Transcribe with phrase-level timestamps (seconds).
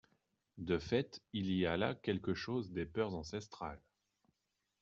[0.57, 3.79] De fait, il y a là quelque chose des peurs ancestrales.